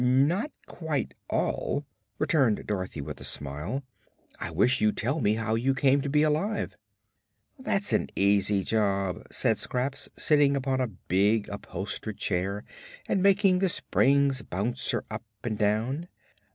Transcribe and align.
"Not 0.03 0.51
quite 0.65 1.13
all," 1.29 1.85
returned 2.17 2.65
Dorothy 2.65 3.01
with 3.01 3.21
a 3.21 3.23
smile. 3.23 3.83
"I 4.39 4.49
wish 4.49 4.81
you'd 4.81 4.97
tell 4.97 5.21
me 5.21 5.35
how 5.35 5.53
you 5.53 5.75
came 5.75 6.01
to 6.01 6.09
be 6.09 6.23
alive." 6.23 6.75
"That's 7.59 7.93
an 7.93 8.07
easy 8.15 8.63
job," 8.63 9.23
said 9.29 9.59
Scraps, 9.59 10.09
sitting 10.17 10.57
upon 10.57 10.81
a 10.81 10.87
big 10.87 11.49
upholstered 11.49 12.17
chair 12.17 12.63
and 13.07 13.21
making 13.21 13.59
the 13.59 13.69
springs 13.69 14.41
bounce 14.41 14.89
her 14.89 15.05
up 15.11 15.21
and 15.43 15.55
down. 15.59 16.07